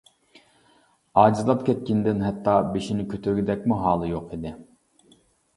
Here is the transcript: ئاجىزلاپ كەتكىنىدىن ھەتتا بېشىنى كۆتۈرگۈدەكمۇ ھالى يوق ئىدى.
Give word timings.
ئاجىزلاپ 1.23 1.61
كەتكىنىدىن 1.67 2.23
ھەتتا 2.27 2.55
بېشىنى 2.71 3.05
كۆتۈرگۈدەكمۇ 3.13 3.79
ھالى 3.85 4.11
يوق 4.15 4.35
ئىدى. 4.39 4.59